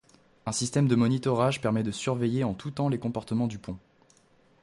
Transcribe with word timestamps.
Un 0.47 0.51
système 0.51 0.87
de 0.87 0.95
monitorage 0.95 1.61
permet 1.61 1.83
de 1.83 1.91
surveiller 1.91 2.43
en 2.43 2.55
tout 2.55 2.71
temps 2.71 2.89
les 2.89 2.97
comportements 2.97 3.45
du 3.45 3.59
pont. 3.59 3.77